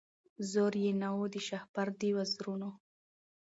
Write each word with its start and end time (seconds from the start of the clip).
زور 0.51 0.73
یې 0.83 0.91
نه 1.01 1.09
وو 1.15 1.25
د 1.33 1.35
شهپر 1.47 1.87
د 1.99 2.01
وزرونو 2.17 2.69